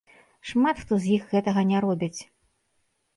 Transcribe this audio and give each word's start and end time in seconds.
Шмат 0.51 0.79
хто 0.83 0.97
з 1.03 1.11
іх 1.17 1.27
гэтага 1.33 1.61
не 1.73 1.77
робяць. 1.85 2.17